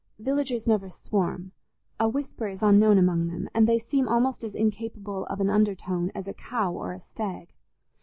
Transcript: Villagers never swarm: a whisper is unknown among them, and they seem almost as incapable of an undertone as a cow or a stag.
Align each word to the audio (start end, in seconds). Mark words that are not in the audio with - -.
Villagers 0.17 0.67
never 0.67 0.89
swarm: 0.89 1.51
a 1.99 2.09
whisper 2.09 2.47
is 2.47 2.63
unknown 2.63 2.97
among 2.97 3.27
them, 3.27 3.47
and 3.53 3.67
they 3.69 3.77
seem 3.77 4.07
almost 4.09 4.43
as 4.43 4.55
incapable 4.55 5.27
of 5.27 5.39
an 5.39 5.49
undertone 5.51 6.11
as 6.15 6.27
a 6.27 6.33
cow 6.33 6.71
or 6.73 6.91
a 6.91 6.99
stag. 6.99 7.53